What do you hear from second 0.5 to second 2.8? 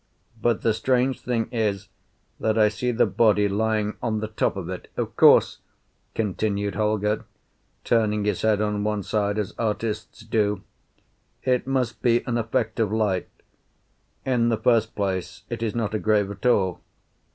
the strange thing is that I